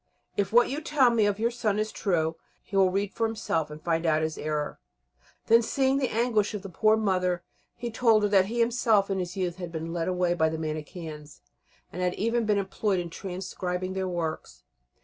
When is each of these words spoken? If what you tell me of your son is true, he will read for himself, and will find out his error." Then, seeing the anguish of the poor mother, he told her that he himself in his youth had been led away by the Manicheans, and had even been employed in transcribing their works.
If 0.35 0.51
what 0.51 0.71
you 0.71 0.81
tell 0.81 1.11
me 1.11 1.27
of 1.27 1.37
your 1.37 1.51
son 1.51 1.77
is 1.77 1.91
true, 1.91 2.35
he 2.63 2.75
will 2.75 2.89
read 2.89 3.13
for 3.13 3.27
himself, 3.27 3.69
and 3.69 3.79
will 3.79 3.85
find 3.85 4.03
out 4.03 4.23
his 4.23 4.35
error." 4.35 4.79
Then, 5.45 5.61
seeing 5.61 5.97
the 5.97 6.09
anguish 6.09 6.55
of 6.55 6.63
the 6.63 6.69
poor 6.69 6.97
mother, 6.97 7.43
he 7.75 7.91
told 7.91 8.23
her 8.23 8.29
that 8.29 8.45
he 8.47 8.59
himself 8.59 9.11
in 9.11 9.19
his 9.19 9.37
youth 9.37 9.57
had 9.57 9.71
been 9.71 9.93
led 9.93 10.07
away 10.07 10.33
by 10.33 10.49
the 10.49 10.57
Manicheans, 10.57 11.41
and 11.93 12.01
had 12.01 12.15
even 12.15 12.47
been 12.47 12.57
employed 12.57 12.99
in 12.99 13.11
transcribing 13.11 13.93
their 13.93 14.07
works. 14.07 14.63